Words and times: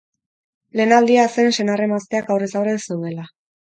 Lehen 0.79 0.95
aldia 0.97 1.27
zen 1.35 1.53
senar-emazteak 1.59 2.35
aurrez-aurre 2.39 2.79
zeudela. 2.85 3.33